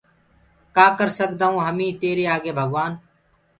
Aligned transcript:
ڪآ 0.75 0.85
ڪر 0.97 1.09
سگدآئونٚ 1.19 1.65
هميٚ 1.67 1.97
تيريٚ 2.01 2.31
آگي 2.35 2.51
ڀگوآن 2.57 2.91